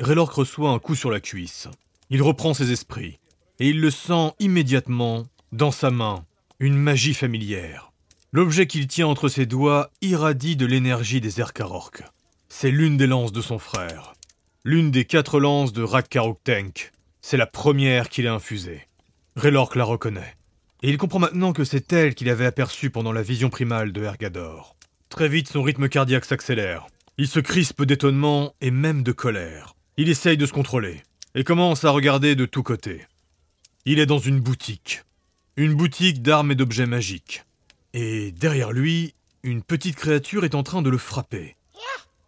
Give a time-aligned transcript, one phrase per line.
[0.00, 1.68] Raylork reçoit un coup sur la cuisse.
[2.10, 3.18] Il reprend ses esprits.
[3.60, 6.24] Et il le sent immédiatement, dans sa main,
[6.58, 7.92] une magie familière.
[8.32, 12.02] L'objet qu'il tient entre ses doigts irradie de l'énergie des Erkarork.
[12.48, 14.14] C'est l'une des lances de son frère.
[14.64, 15.86] L'une des quatre lances de
[16.42, 16.90] Tenk.
[17.20, 18.88] C'est la première qu'il a infusée.
[19.36, 20.36] Raylork la reconnaît.
[20.82, 24.02] Et il comprend maintenant que c'est elle qu'il avait aperçue pendant la vision primale de
[24.02, 24.74] Ergador.
[25.08, 26.88] Très vite, son rythme cardiaque s'accélère.
[27.16, 29.76] Il se crispe d'étonnement et même de colère.
[29.96, 31.02] Il essaye de se contrôler
[31.36, 33.06] et commence à regarder de tous côtés.
[33.84, 35.02] Il est dans une boutique.
[35.56, 37.44] Une boutique d'armes et d'objets magiques.
[37.92, 41.54] Et derrière lui, une petite créature est en train de le frapper.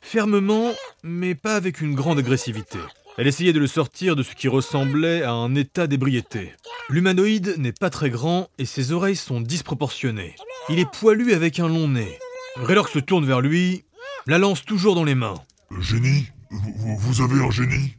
[0.00, 2.78] Fermement, mais pas avec une grande agressivité.
[3.18, 6.52] Elle essayait de le sortir de ce qui ressemblait à un état d'ébriété.
[6.88, 10.36] L'humanoïde n'est pas très grand et ses oreilles sont disproportionnées.
[10.68, 12.16] Il est poilu avec un long nez.
[12.54, 13.82] Raylork se tourne vers lui,
[14.26, 15.42] la lance toujours dans les mains.
[15.80, 17.96] Génie vous, vous avez un génie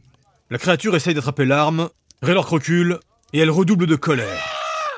[0.50, 1.88] La créature essaye d'attraper l'arme,
[2.22, 2.98] Raylork recule,
[3.32, 4.44] et elle redouble de colère.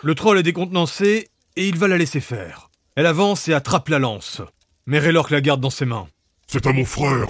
[0.03, 2.71] Le troll est décontenancé, et il va la laisser faire.
[2.97, 4.41] Elle avance et attrape la lance.
[4.87, 6.09] Mais Raylork la garde dans ses mains.
[6.47, 7.29] C'est à mon frère.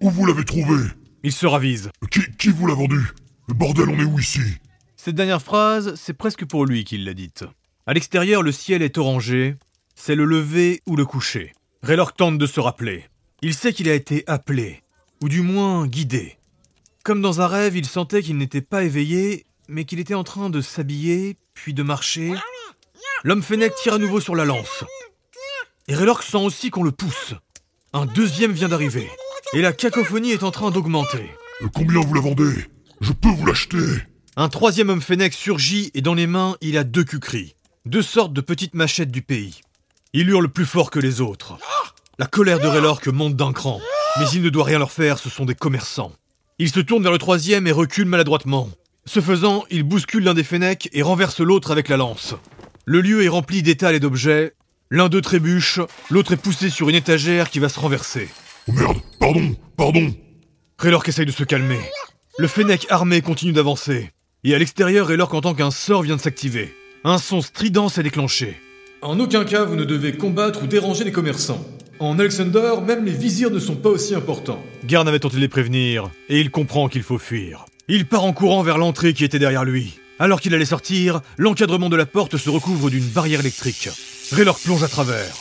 [0.00, 0.76] Où, vous l'avez trouvé
[1.22, 1.90] Il se ravise.
[2.10, 3.00] Qui, qui vous l'a vendu
[3.48, 4.40] Bordel, on est où ici
[4.96, 7.44] Cette dernière phrase, c'est presque pour lui qu'il l'a dite.
[7.86, 9.56] À l'extérieur, le ciel est orangé.
[9.94, 11.52] C'est le lever ou le coucher.
[11.82, 13.04] Raylork tente de se rappeler.
[13.42, 14.82] Il sait qu'il a été appelé,
[15.22, 16.38] ou du moins guidé.
[17.04, 20.50] Comme dans un rêve, il sentait qu'il n'était pas éveillé, mais qu'il était en train
[20.50, 22.34] de s'habiller, puis de marcher.
[23.24, 24.84] L'homme Fennec tire à nouveau sur la lance.
[25.88, 27.34] Et Raylork sent aussi qu'on le pousse.
[27.92, 29.10] Un deuxième vient d'arriver.
[29.52, 31.30] Et la cacophonie est en train d'augmenter.
[31.62, 32.66] Euh, combien vous la vendez?
[33.00, 33.78] Je peux vous l'acheter
[34.36, 37.56] Un troisième homme Fennec surgit et dans les mains, il a deux cucris.
[37.86, 39.60] Deux sortes de petites machettes du pays.
[40.12, 41.58] Il hurle plus fort que les autres.
[42.18, 43.80] La colère de Raylork monte d'un cran.
[44.18, 46.12] Mais il ne doit rien leur faire, ce sont des commerçants.
[46.58, 48.68] Il se tourne vers le troisième et recule maladroitement.
[49.06, 52.34] Ce faisant, il bouscule l'un des Fennecs et renverse l'autre avec la lance.
[52.84, 54.54] Le lieu est rempli d'étals et d'objets.
[54.90, 58.28] L'un d'eux trébuche, l'autre est poussé sur une étagère qui va se renverser.
[58.66, 60.14] Oh merde, pardon, pardon
[60.78, 61.80] Raylork essaye de se calmer.
[62.38, 64.10] Le Fennec armé continue d'avancer.
[64.44, 66.74] Et à l'extérieur, Raylork entend qu'un sort vient de s'activer.
[67.04, 68.60] Un son strident s'est déclenché.
[69.02, 71.64] En aucun cas, vous ne devez combattre ou déranger les commerçants.
[72.00, 74.62] En Alexander, même les vizirs ne sont pas aussi importants.
[74.86, 77.66] Garn avait tenté de les prévenir, et il comprend qu'il faut fuir.
[77.88, 79.98] Il part en courant vers l'entrée qui était derrière lui.
[80.18, 83.90] Alors qu'il allait sortir, l'encadrement de la porte se recouvre d'une barrière électrique.
[84.32, 85.34] Raylor plonge à travers.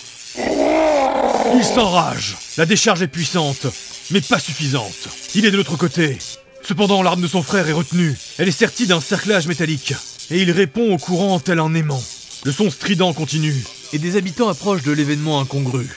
[1.56, 2.36] Il s'enrage.
[2.58, 3.68] La décharge est puissante,
[4.12, 5.08] mais pas suffisante.
[5.36, 6.18] Il est de l'autre côté.
[6.62, 8.18] Cependant, l'arme de son frère est retenue.
[8.38, 9.94] Elle est sertie d'un cerclage métallique.
[10.30, 12.03] Et il répond au courant tel un aimant.
[12.44, 15.88] Le son strident continue, et des habitants approchent de l'événement incongru.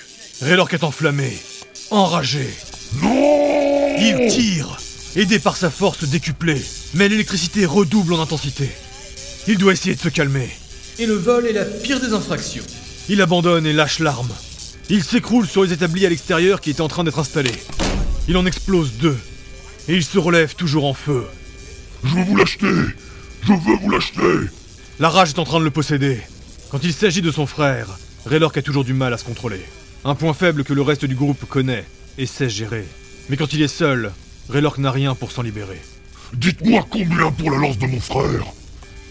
[0.42, 1.38] Raylork est enflammé,
[1.92, 2.50] enragé.
[3.00, 4.76] Non Il tire,
[5.14, 6.60] aidé par sa force décuplée,
[6.94, 8.68] mais l'électricité redouble en intensité.
[9.46, 10.50] Il doit essayer de se calmer.
[10.98, 12.64] Et le vol est la pire des infractions.
[13.08, 14.32] Il abandonne et lâche l'arme.
[14.90, 17.62] Il s'écroule sur les établis à l'extérieur qui étaient en train d'être installés.
[18.26, 19.18] Il en explose deux.
[19.86, 21.22] Et il se relève toujours en feu.
[22.02, 22.74] Je veux vous l'acheter
[23.44, 24.50] Je veux vous l'acheter
[24.98, 26.20] La rage est en train de le posséder.
[26.68, 27.86] Quand il s'agit de son frère,
[28.26, 29.60] Raylork a toujours du mal à se contrôler.
[30.04, 31.84] Un point faible que le reste du groupe connaît
[32.18, 32.84] et sait gérer.
[33.28, 34.12] Mais quand il est seul,
[34.48, 35.80] Raylork n'a rien pour s'en libérer.
[36.34, 38.44] Dites-moi combien pour la lance de mon frère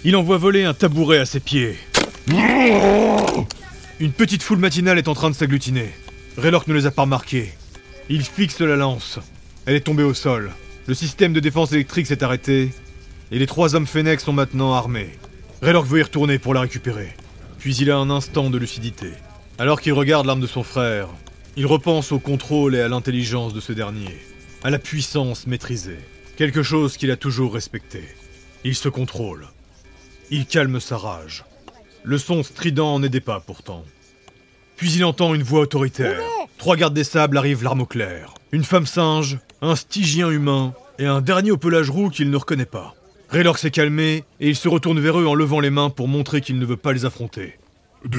[0.03, 1.77] Il envoie voler un tabouret à ses pieds.
[3.99, 5.89] Une petite foule matinale est en train de s'agglutiner.
[6.37, 7.53] Raylork ne les a pas remarqués.
[8.09, 9.19] Il fixe la lance.
[9.65, 10.51] Elle est tombée au sol.
[10.87, 12.71] Le système de défense électrique s'est arrêté.
[13.31, 15.11] Et les trois hommes Fennec sont maintenant armés.
[15.61, 17.13] Raylork veut y retourner pour la récupérer.
[17.59, 19.11] Puis il a un instant de lucidité.
[19.61, 21.07] Alors qu'il regarde l'arme de son frère,
[21.55, 24.17] il repense au contrôle et à l'intelligence de ce dernier,
[24.63, 25.99] à la puissance maîtrisée,
[26.35, 28.01] quelque chose qu'il a toujours respecté.
[28.63, 29.45] Il se contrôle.
[30.31, 31.45] Il calme sa rage.
[32.01, 33.85] Le son strident n'aidait pas pourtant.
[34.77, 36.23] Puis il entend une voix autoritaire.
[36.57, 38.33] Trois gardes des sables arrivent l'arme au clair.
[38.51, 42.65] Une femme singe, un stygien humain et un dernier au pelage roux qu'il ne reconnaît
[42.65, 42.95] pas.
[43.29, 46.41] Raylor s'est calmé et il se retourne vers eux en levant les mains pour montrer
[46.41, 47.59] qu'il ne veut pas les affronter.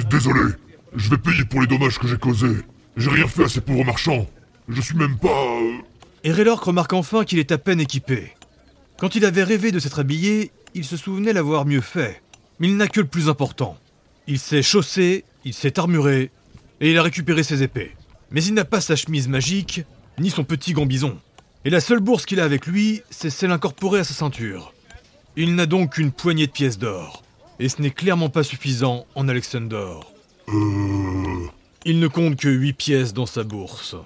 [0.09, 0.53] Désolé,
[0.95, 2.57] je vais payer pour les dommages que j'ai causés.
[2.97, 4.27] J'ai rien fait à ces pauvres marchands.
[4.69, 5.29] Je suis même pas.
[5.29, 5.79] Euh,
[6.25, 8.33] et Raylork remarque enfin qu'il est à peine équipé.
[8.99, 12.23] Quand il avait rêvé de s'être habillé, il se souvenait l'avoir mieux fait.
[12.59, 13.77] Mais il n'a que le plus important.
[14.27, 16.31] Il s'est chaussé, il s'est armuré,
[16.81, 17.97] et il a récupéré ses épées.
[18.31, 19.83] Mais il n'a pas sa chemise magique,
[20.19, 21.19] ni son petit gambison.
[21.65, 24.73] Et la seule bourse qu'il a avec lui, c'est celle incorporée à sa ceinture.
[25.37, 27.23] Il n'a donc qu'une poignée de pièces d'or.
[27.59, 29.95] Et ce n'est clairement pas suffisant en Alexander.
[30.49, 31.47] Euh...
[31.85, 33.97] Il ne compte que huit pièces dans sa bourse.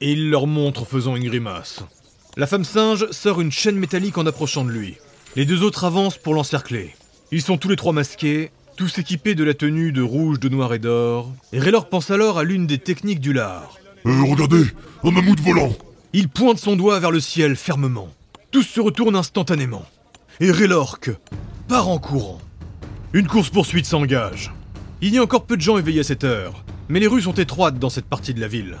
[0.00, 1.84] Et il leur montre en faisant une grimace.
[2.36, 4.96] La femme singe sort une chaîne métallique en approchant de lui.
[5.36, 6.94] Les deux autres avancent pour l'encercler.
[7.32, 10.74] Ils sont tous les trois masqués, tous équipés de la tenue de rouge, de noir
[10.74, 11.32] et d'or.
[11.52, 13.76] Et Raylor pense alors à l'une des techniques du lard.
[14.06, 14.64] Euh, regardez,
[15.04, 15.72] un mammouth volant
[16.12, 18.08] Il pointe son doigt vers le ciel fermement.
[18.50, 19.84] Tous se retournent instantanément.
[20.40, 21.10] Et Raylork
[21.68, 22.40] part en courant.
[23.12, 24.50] Une course-poursuite s'engage.
[25.02, 27.32] Il y a encore peu de gens éveillés à cette heure, mais les rues sont
[27.32, 28.76] étroites dans cette partie de la ville.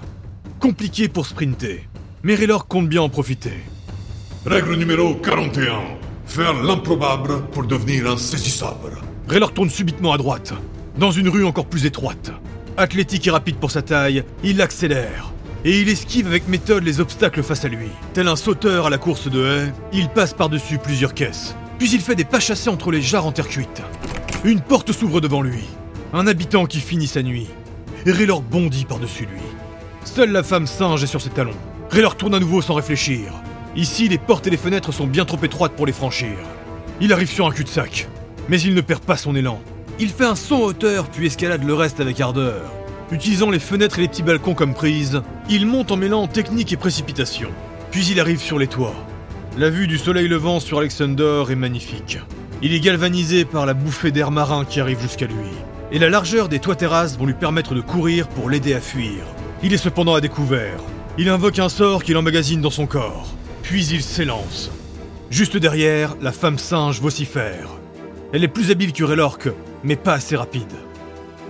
[0.58, 1.88] Compliqué pour sprinter,
[2.22, 3.54] mais Raylork compte bien en profiter.
[4.44, 5.80] Règle numéro 41.
[6.26, 8.98] Faire l'improbable pour devenir insaisissable.
[9.28, 10.52] Raylor tourne subitement à droite,
[10.98, 12.32] dans une rue encore plus étroite.
[12.76, 15.32] Athlétique et rapide pour sa taille, il accélère.
[15.64, 17.88] Et il esquive avec méthode les obstacles face à lui.
[18.12, 21.56] Tel un sauteur à la course de haie, il passe par-dessus plusieurs caisses.
[21.78, 23.80] Puis il fait des pas chassés entre les jarres en terre cuite.
[24.44, 25.64] Une porte s'ouvre devant lui.
[26.12, 27.46] Un habitant qui finit sa nuit.
[28.04, 29.40] Et Raylor bondit par-dessus lui.
[30.04, 31.54] Seule la femme singe est sur ses talons.
[31.90, 33.32] Raylor tourne à nouveau sans réfléchir.
[33.76, 36.36] Ici, les portes et les fenêtres sont bien trop étroites pour les franchir.
[37.00, 38.08] Il arrive sur un cul-de-sac.
[38.48, 39.60] Mais il ne perd pas son élan.
[40.00, 42.72] Il fait un saut en hauteur puis escalade le reste avec ardeur.
[43.12, 46.76] Utilisant les fenêtres et les petits balcons comme prise, il monte en mêlant technique et
[46.76, 47.50] précipitation.
[47.92, 48.96] Puis il arrive sur les toits.
[49.56, 52.18] La vue du soleil levant sur Alexander est magnifique.
[52.62, 55.50] Il est galvanisé par la bouffée d'air marin qui arrive jusqu'à lui.
[55.92, 59.24] Et la largeur des toits terrasses vont lui permettre de courir pour l'aider à fuir.
[59.62, 60.80] Il est cependant à découvert.
[61.18, 63.26] Il invoque un sort qu'il emmagasine dans son corps.
[63.62, 64.70] Puis il s'élance.
[65.30, 67.68] Juste derrière, la femme singe vocifère.
[68.32, 69.48] Elle est plus habile que Raylork,
[69.82, 70.72] mais pas assez rapide.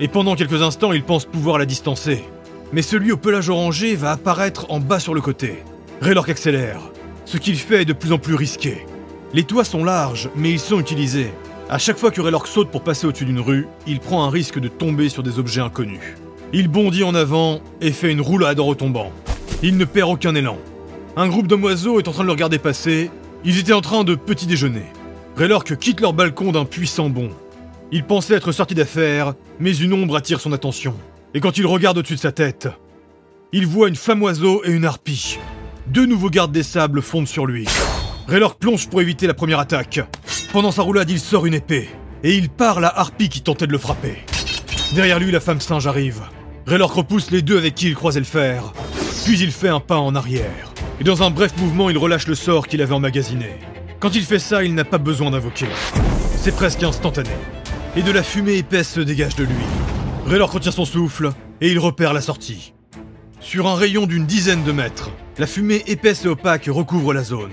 [0.00, 2.24] Et pendant quelques instants, il pense pouvoir la distancer.
[2.72, 5.62] Mais celui au pelage orangé va apparaître en bas sur le côté.
[6.00, 6.80] Raylork accélère.
[7.26, 8.86] Ce qu'il fait est de plus en plus risqué.
[9.34, 11.32] Les toits sont larges, mais ils sont utilisés.
[11.72, 14.58] À chaque fois que Raylork saute pour passer au-dessus d'une rue, il prend un risque
[14.58, 16.16] de tomber sur des objets inconnus.
[16.52, 19.12] Il bondit en avant et fait une roulade en retombant.
[19.62, 20.58] Il ne perd aucun élan.
[21.14, 23.08] Un groupe d'hommes oiseaux est en train de le regarder passer.
[23.44, 24.82] Ils étaient en train de petit déjeuner.
[25.36, 27.30] Raylork quitte leur balcon d'un puissant bond.
[27.92, 30.96] Il pensait être sorti d'affaire, mais une ombre attire son attention.
[31.34, 32.66] Et quand il regarde au-dessus de sa tête,
[33.52, 35.38] il voit une femme oiseau et une harpie.
[35.86, 37.68] Deux nouveaux gardes des sables fondent sur lui.
[38.26, 40.00] Raylork plonge pour éviter la première attaque.
[40.52, 41.88] Pendant sa roulade, il sort une épée.
[42.24, 44.16] Et il part la harpie qui tentait de le frapper.
[44.94, 46.22] Derrière lui, la femme singe arrive.
[46.66, 48.72] Raylork repousse les deux avec qui il croisait le fer.
[49.24, 50.72] Puis il fait un pas en arrière.
[51.00, 53.50] Et dans un bref mouvement, il relâche le sort qu'il avait emmagasiné.
[54.00, 55.68] Quand il fait ça, il n'a pas besoin d'invoquer.
[56.36, 57.30] C'est presque instantané.
[57.94, 59.54] Et de la fumée épaisse se dégage de lui.
[60.26, 61.30] Raylor retient son souffle
[61.60, 62.74] et il repère la sortie.
[63.38, 67.52] Sur un rayon d'une dizaine de mètres, la fumée épaisse et opaque recouvre la zone.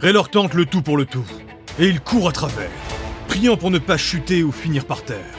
[0.00, 1.24] Raylor tente le tout pour le tout.
[1.78, 2.70] Et il court à travers,
[3.28, 5.34] priant pour ne pas chuter ou finir par terre.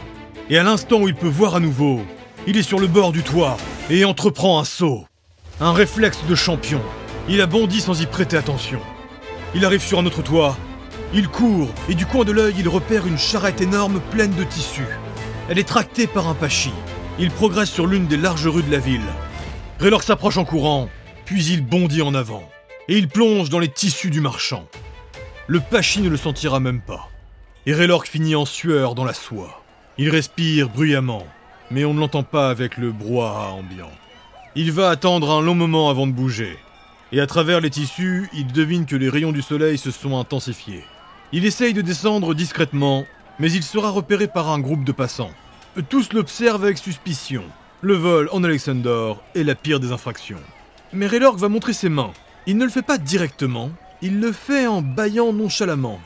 [0.51, 2.01] Et à l'instant où il peut voir à nouveau,
[2.45, 3.57] il est sur le bord du toit
[3.89, 5.05] et entreprend un saut.
[5.59, 6.81] Un réflexe de champion.
[7.27, 8.79] Il a bondi sans y prêter attention.
[9.55, 10.55] Il arrive sur un autre toit.
[11.11, 14.87] Il court et du coin de l'œil, il repère une charrette énorme pleine de tissus.
[15.49, 16.71] Elle est tractée par un pachi.
[17.17, 19.01] Il progresse sur l'une des larges rues de la ville.
[19.79, 20.87] Raylor s'approche en courant,
[21.25, 22.47] puis il bondit en avant.
[22.89, 24.67] Et il plonge dans les tissus du marchand.
[25.49, 27.07] Le pachi ne le sentira même pas.
[27.65, 29.63] Et Raylork finit en sueur dans la soie.
[29.97, 31.25] Il respire bruyamment,
[31.71, 33.91] mais on ne l'entend pas avec le brouhaha ambiant.
[34.55, 36.57] Il va attendre un long moment avant de bouger.
[37.13, 40.83] Et à travers les tissus, il devine que les rayons du soleil se sont intensifiés.
[41.31, 43.05] Il essaye de descendre discrètement,
[43.39, 45.31] mais il sera repéré par un groupe de passants.
[45.87, 47.43] Tous l'observent avec suspicion.
[47.79, 50.41] Le vol en Alexander est la pire des infractions.
[50.91, 52.11] Mais Raylork va montrer ses mains.
[52.47, 55.99] Il ne le fait pas directement, il le fait en bâillant nonchalamment.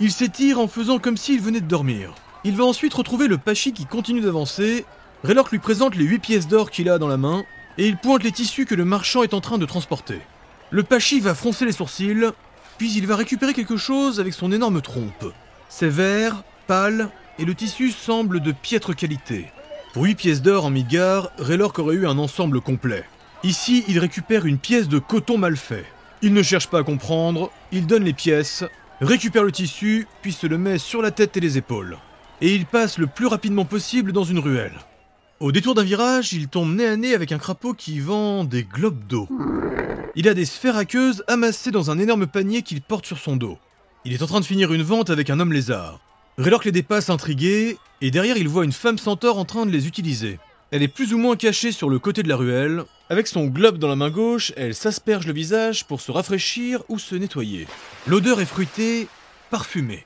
[0.00, 2.14] Il s'étire en faisant comme s'il venait de dormir.
[2.44, 4.84] Il va ensuite retrouver le Pachi qui continue d'avancer.
[5.24, 7.44] Raylork lui présente les 8 pièces d'or qu'il a dans la main,
[7.78, 10.20] et il pointe les tissus que le marchand est en train de transporter.
[10.70, 12.30] Le Pachi va froncer les sourcils,
[12.78, 15.32] puis il va récupérer quelque chose avec son énorme trompe.
[15.68, 19.50] C'est vert, pâle, et le tissu semble de piètre qualité.
[19.92, 23.04] Pour 8 pièces d'or en migare, Raylork aurait eu un ensemble complet.
[23.42, 25.86] Ici, il récupère une pièce de coton mal fait.
[26.22, 28.64] Il ne cherche pas à comprendre, il donne les pièces,
[29.00, 31.98] récupère le tissu, puis se le met sur la tête et les épaules.
[32.40, 34.78] Et il passe le plus rapidement possible dans une ruelle.
[35.40, 38.64] Au détour d'un virage, il tombe nez à nez avec un crapaud qui vend des
[38.64, 39.28] globes d'eau.
[40.14, 43.58] Il a des sphères aqueuses amassées dans un énorme panier qu'il porte sur son dos.
[44.06, 46.00] Il est en train de finir une vente avec un homme lézard.
[46.38, 49.86] Raylork les dépasse intrigué, et derrière il voit une femme centaure en train de les
[49.86, 50.38] utiliser.
[50.70, 52.84] Elle est plus ou moins cachée sur le côté de la ruelle.
[53.08, 56.98] Avec son globe dans la main gauche, elle s'asperge le visage pour se rafraîchir ou
[56.98, 57.68] se nettoyer.
[58.08, 59.06] L'odeur est fruitée,
[59.48, 60.04] parfumée.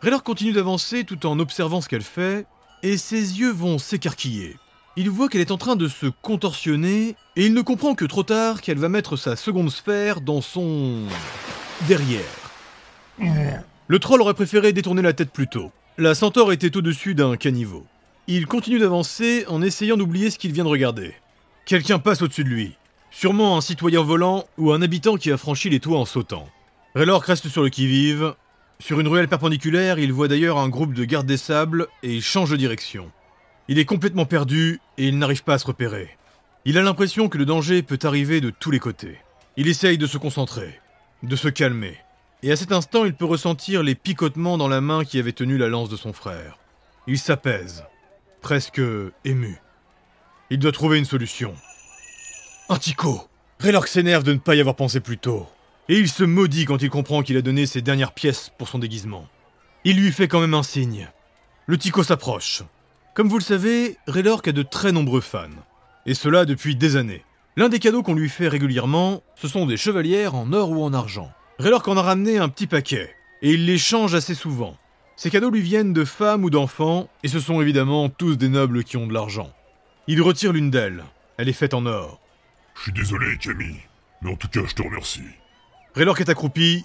[0.00, 2.46] Raylor continue d'avancer tout en observant ce qu'elle fait,
[2.82, 4.56] et ses yeux vont s'écarquiller.
[4.96, 8.22] il voit qu'elle est en train de se contorsionner et il ne comprend que trop
[8.22, 11.02] tard qu'elle va mettre sa seconde sphère dans son...
[11.88, 12.22] derrière.
[13.86, 15.72] Le troll aurait préféré détourner la tête plus tôt.
[15.98, 17.84] La centaure était au-dessus d'un caniveau.
[18.28, 21.14] Il continue d'avancer en essayant d'oublier ce qu'il vient de regarder.
[21.70, 22.72] Quelqu'un passe au-dessus de lui.
[23.12, 26.48] Sûrement un citoyen volant ou un habitant qui a franchi les toits en sautant.
[26.96, 28.34] Raylork reste sur le qui-vive.
[28.80, 32.50] Sur une ruelle perpendiculaire, il voit d'ailleurs un groupe de gardes des sables et change
[32.50, 33.12] de direction.
[33.68, 36.16] Il est complètement perdu et il n'arrive pas à se repérer.
[36.64, 39.18] Il a l'impression que le danger peut arriver de tous les côtés.
[39.56, 40.80] Il essaye de se concentrer,
[41.22, 41.98] de se calmer.
[42.42, 45.56] Et à cet instant, il peut ressentir les picotements dans la main qui avait tenu
[45.56, 46.58] la lance de son frère.
[47.06, 47.84] Il s'apaise,
[48.40, 48.82] presque
[49.24, 49.60] ému.
[50.52, 51.54] Il doit trouver une solution.
[52.68, 53.28] Un Tico
[53.60, 55.46] Raylork s'énerve de ne pas y avoir pensé plus tôt.
[55.88, 58.80] Et il se maudit quand il comprend qu'il a donné ses dernières pièces pour son
[58.80, 59.28] déguisement.
[59.84, 61.08] Il lui fait quand même un signe.
[61.66, 62.62] Le Tico s'approche.
[63.14, 65.48] Comme vous le savez, Raylork a de très nombreux fans.
[66.04, 67.24] Et cela depuis des années.
[67.56, 70.92] L'un des cadeaux qu'on lui fait régulièrement, ce sont des chevalières en or ou en
[70.92, 71.30] argent.
[71.60, 74.76] Raylork en a ramené un petit paquet, et il les change assez souvent.
[75.16, 78.82] Ces cadeaux lui viennent de femmes ou d'enfants, et ce sont évidemment tous des nobles
[78.82, 79.52] qui ont de l'argent.
[80.12, 81.04] Il retire l'une d'elles.
[81.36, 82.18] Elle est faite en or.
[82.74, 83.78] Je suis désolé, Camille,
[84.20, 85.22] mais en tout cas, je te remercie.
[85.94, 86.84] Raylork est accroupi.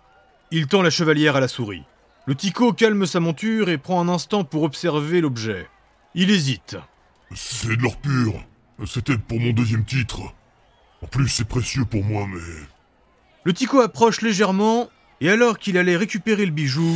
[0.52, 1.82] Il tend la chevalière à la souris.
[2.28, 5.68] Le Tico calme sa monture et prend un instant pour observer l'objet.
[6.14, 6.78] Il hésite.
[7.34, 8.36] C'est de l'or pur.
[8.86, 10.22] C'était pour mon deuxième titre.
[11.02, 12.40] En plus, c'est précieux pour moi, mais...
[13.44, 14.88] Le Tico approche légèrement,
[15.20, 16.96] et alors qu'il allait récupérer le bijou,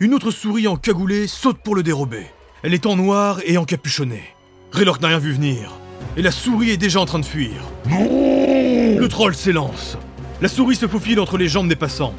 [0.00, 2.26] une autre souris encagoulée saute pour le dérober.
[2.64, 4.35] Elle est en noir et encapuchonnée.
[4.72, 5.72] Raylork n'a rien vu venir,
[6.16, 7.52] et la souris est déjà en train de fuir.
[7.88, 9.96] Non Le troll s'élance.
[10.40, 12.14] La souris se faufile entre les jambes des passants,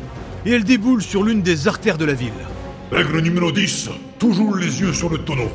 [0.45, 2.31] et elle déboule sur l'une des artères de la ville.
[2.91, 5.51] Règle numéro 10, toujours les yeux sur le tonneau.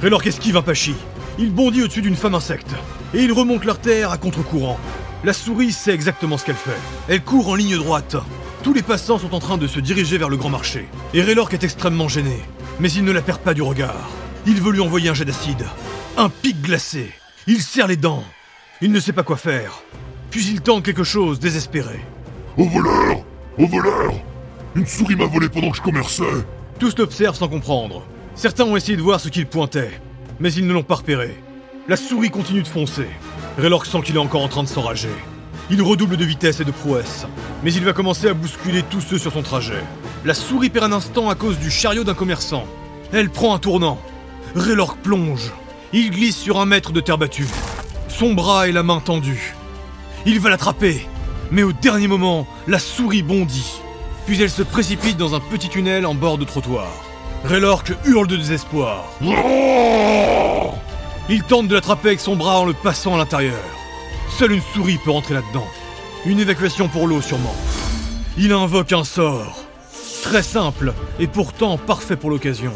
[0.00, 0.94] Raylork esquive un pachi.
[1.38, 2.70] Il bondit au-dessus d'une femme insecte,
[3.12, 4.78] et il remonte l'artère à contre-courant.
[5.24, 6.78] La souris sait exactement ce qu'elle fait.
[7.08, 8.16] Elle court en ligne droite.
[8.62, 10.86] Tous les passants sont en train de se diriger vers le grand marché.
[11.12, 12.40] Et Raylork est extrêmement gêné.
[12.80, 14.08] Mais il ne la perd pas du regard.
[14.46, 15.64] Il veut lui envoyer un jet d'acide.
[16.16, 17.10] Un pic glacé.
[17.48, 18.22] Il serre les dents.
[18.80, 19.82] Il ne sait pas quoi faire.
[20.30, 21.98] Puis il tente quelque chose, désespéré.
[22.56, 23.24] Au voleur
[23.58, 24.12] Au voleur
[24.76, 26.22] Une souris m'a volé pendant que je commerçais.
[26.78, 28.06] Tous l'observent sans comprendre.
[28.36, 29.90] Certains ont essayé de voir ce qu'il pointait,
[30.38, 31.36] mais ils ne l'ont pas repéré.
[31.88, 33.08] La souris continue de foncer.
[33.58, 35.08] Raylork sent qu'il est encore en train de s'enrager.
[35.68, 37.26] Il redouble de vitesse et de prouesse,
[37.64, 39.82] mais il va commencer à bousculer tous ceux sur son trajet.
[40.24, 42.66] La souris perd un instant à cause du chariot d'un commerçant.
[43.12, 43.98] Elle prend un tournant.
[44.54, 45.52] Raylork plonge.
[45.96, 47.46] Il glisse sur un mètre de terre battue.
[48.08, 49.54] Son bras et la main tendus.
[50.26, 51.06] Il va l'attraper,
[51.52, 53.80] mais au dernier moment, la souris bondit.
[54.26, 56.88] Puis elle se précipite dans un petit tunnel en bord de trottoir.
[57.44, 59.04] Raylork hurle de désespoir.
[61.28, 63.62] Il tente de l'attraper avec son bras en le passant à l'intérieur.
[64.36, 65.68] Seule une souris peut rentrer là-dedans.
[66.26, 67.54] Une évacuation pour l'eau sûrement.
[68.36, 69.62] Il invoque un sort.
[70.24, 72.72] Très simple et pourtant parfait pour l'occasion.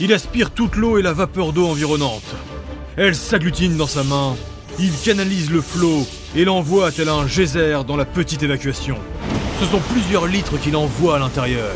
[0.00, 2.36] Il aspire toute l'eau et la vapeur d'eau environnante.
[2.96, 4.36] Elle s'agglutine dans sa main.
[4.78, 8.96] Il canalise le flot et l'envoie tel un geyser dans la petite évacuation.
[9.60, 11.74] Ce sont plusieurs litres qu'il envoie à l'intérieur.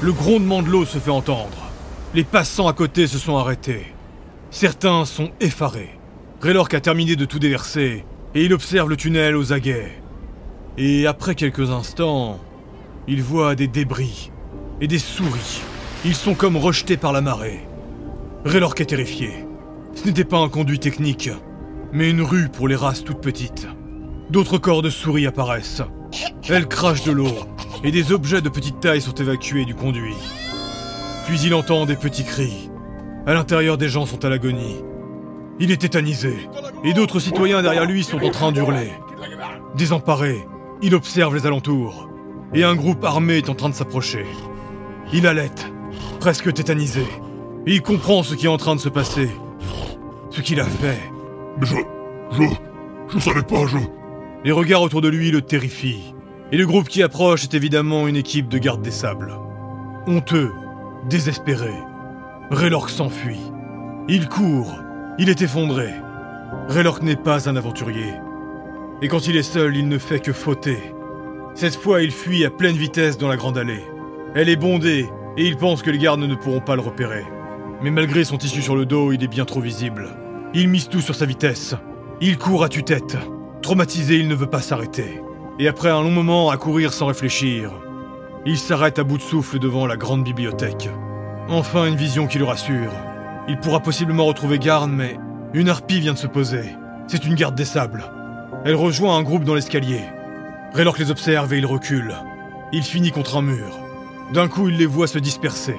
[0.00, 1.72] Le grondement de l'eau se fait entendre.
[2.14, 3.86] Les passants à côté se sont arrêtés.
[4.52, 5.98] Certains sont effarés.
[6.42, 8.04] Raylork a terminé de tout déverser
[8.36, 10.00] et il observe le tunnel aux aguets.
[10.78, 12.38] Et après quelques instants,
[13.08, 14.30] il voit des débris
[14.80, 15.60] et des souris.
[16.06, 17.66] Ils sont comme rejetés par la marée.
[18.44, 19.46] Raylork est terrifié.
[19.94, 21.30] Ce n'était pas un conduit technique,
[21.92, 23.66] mais une rue pour les races toutes petites.
[24.28, 25.80] D'autres corps de souris apparaissent.
[26.46, 27.32] Elles crachent de l'eau,
[27.82, 30.16] et des objets de petite taille sont évacués du conduit.
[31.26, 32.70] Puis il entend des petits cris.
[33.26, 34.82] À l'intérieur, des gens sont à l'agonie.
[35.58, 36.36] Il est tétanisé,
[36.84, 38.92] et d'autres citoyens derrière lui sont en train d'hurler.
[39.74, 40.46] Désemparé,
[40.82, 42.10] il observe les alentours,
[42.52, 44.26] et un groupe armé est en train de s'approcher.
[45.12, 45.72] Il halète,
[46.24, 47.04] presque tétanisé,
[47.66, 49.28] il comprend ce qui est en train de se passer.
[50.30, 50.98] Ce qu'il a fait.
[51.60, 51.76] Mais je...
[52.30, 52.44] Je...
[53.08, 53.76] Je savais pas, je...
[54.42, 56.14] Les regards autour de lui le terrifient,
[56.50, 59.34] et le groupe qui approche est évidemment une équipe de gardes des sables.
[60.06, 60.50] Honteux,
[61.10, 61.74] désespéré,
[62.50, 63.52] Raylork s'enfuit.
[64.08, 64.78] Il court,
[65.18, 65.90] il est effondré.
[66.68, 68.14] Raylork n'est pas un aventurier.
[69.02, 70.78] Et quand il est seul, il ne fait que fauter.
[71.54, 73.84] Cette fois, il fuit à pleine vitesse dans la grande allée.
[74.34, 77.24] Elle est bondée, et il pense que les gardes ne pourront pas le repérer.
[77.82, 80.08] Mais malgré son tissu sur le dos, il est bien trop visible.
[80.54, 81.74] Il mise tout sur sa vitesse.
[82.20, 83.16] Il court à tue-tête.
[83.62, 85.20] Traumatisé, il ne veut pas s'arrêter.
[85.58, 87.72] Et après un long moment à courir sans réfléchir,
[88.46, 90.88] il s'arrête à bout de souffle devant la grande bibliothèque.
[91.48, 92.92] Enfin une vision qui le rassure.
[93.48, 95.18] Il pourra possiblement retrouver Garn, mais
[95.52, 96.64] Une harpie vient de se poser.
[97.06, 98.04] C'est une garde des sables.
[98.64, 100.00] Elle rejoint un groupe dans l'escalier.
[100.72, 102.14] Raylork les observe et il recule.
[102.72, 103.83] Il finit contre un mur.
[104.32, 105.76] D'un coup, il les voit se disperser.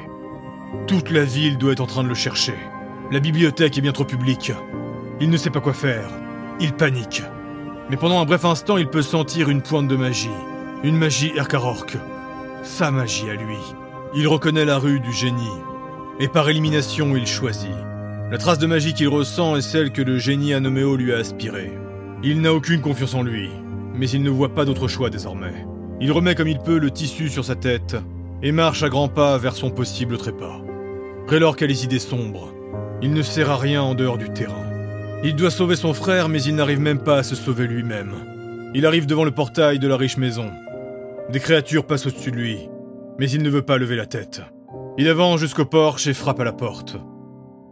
[0.87, 2.53] Toute la ville doit être en train de le chercher.
[3.11, 4.51] La bibliothèque est bien trop publique.
[5.19, 6.09] Il ne sait pas quoi faire.
[6.59, 7.23] Il panique.
[7.89, 10.29] Mais pendant un bref instant, il peut sentir une pointe de magie.
[10.83, 11.97] Une magie Erkarork.
[12.63, 13.57] Sa magie à lui.
[14.15, 15.43] Il reconnaît la rue du génie.
[16.19, 17.69] Et par élimination, il choisit.
[18.31, 21.71] La trace de magie qu'il ressent est celle que le génie Anoméo lui a aspirée.
[22.23, 23.49] Il n'a aucune confiance en lui,
[23.93, 25.65] mais il ne voit pas d'autre choix désormais.
[25.99, 27.97] Il remet comme il peut le tissu sur sa tête
[28.41, 30.61] et marche à grands pas vers son possible trépas.
[31.27, 32.51] Raylork a les idées sombres.
[33.01, 34.65] Il ne sert à rien en dehors du terrain.
[35.23, 38.13] Il doit sauver son frère, mais il n'arrive même pas à se sauver lui-même.
[38.75, 40.51] Il arrive devant le portail de la riche maison.
[41.31, 42.69] Des créatures passent au-dessus de lui,
[43.17, 44.41] mais il ne veut pas lever la tête.
[44.97, 46.97] Il avance jusqu'au porche et frappe à la porte.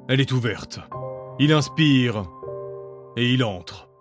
[0.10, 0.80] Elle est ouverte.
[1.40, 2.24] Il inspire
[3.16, 3.93] et il entre.